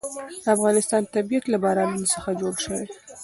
د 0.43 0.45
افغانستان 0.55 1.01
طبیعت 1.15 1.43
له 1.49 1.57
بارانونو 1.63 2.07
څخه 2.13 2.29
جوړ 2.41 2.53
شوی 2.63 2.81
دی. 2.89 2.95